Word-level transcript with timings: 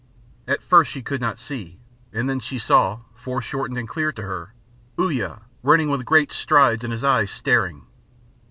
At 0.47 0.63
first 0.63 0.89
she 0.89 1.03
could 1.03 1.21
not 1.21 1.37
see, 1.37 1.79
and 2.11 2.27
then 2.27 2.39
she 2.39 2.57
saw, 2.57 3.01
foreshortened 3.15 3.77
and 3.77 3.87
clear 3.87 4.11
to 4.13 4.23
her, 4.23 4.55
Uya, 4.99 5.43
running 5.61 5.91
with 5.91 6.05
great 6.07 6.31
strides 6.31 6.83
and 6.83 6.91
his 6.91 7.03
eyes 7.03 7.29
staring. 7.29 7.85